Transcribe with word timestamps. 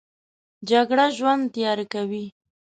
جګړه 0.69 1.05
ژوند 1.17 1.43
تیاره 1.55 1.85
کوي 1.93 2.25